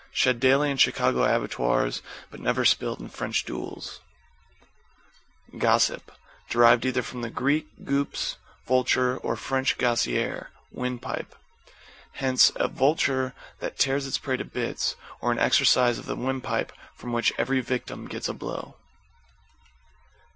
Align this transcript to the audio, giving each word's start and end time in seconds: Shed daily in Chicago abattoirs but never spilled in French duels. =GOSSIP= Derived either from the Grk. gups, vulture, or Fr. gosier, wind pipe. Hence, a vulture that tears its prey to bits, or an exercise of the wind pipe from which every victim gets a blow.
Shed 0.11 0.39
daily 0.39 0.71
in 0.71 0.77
Chicago 0.77 1.25
abattoirs 1.25 2.01
but 2.31 2.39
never 2.39 2.65
spilled 2.65 2.99
in 2.99 3.09
French 3.09 3.45
duels. 3.45 3.99
=GOSSIP= 5.55 6.11
Derived 6.49 6.87
either 6.87 7.03
from 7.03 7.21
the 7.21 7.29
Grk. 7.29 7.67
gups, 7.83 8.37
vulture, 8.65 9.17
or 9.17 9.35
Fr. 9.35 9.57
gosier, 9.77 10.47
wind 10.71 11.03
pipe. 11.03 11.35
Hence, 12.13 12.51
a 12.55 12.67
vulture 12.67 13.35
that 13.59 13.77
tears 13.77 14.07
its 14.07 14.17
prey 14.17 14.37
to 14.37 14.43
bits, 14.43 14.95
or 15.21 15.31
an 15.31 15.37
exercise 15.37 15.99
of 15.99 16.07
the 16.07 16.15
wind 16.15 16.43
pipe 16.43 16.71
from 16.95 17.13
which 17.13 17.31
every 17.37 17.61
victim 17.61 18.07
gets 18.07 18.27
a 18.27 18.33
blow. 18.33 18.77